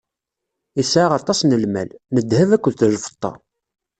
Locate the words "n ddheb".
2.13-2.49